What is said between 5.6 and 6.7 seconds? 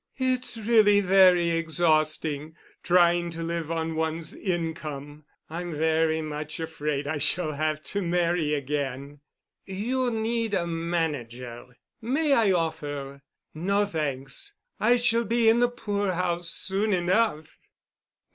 very much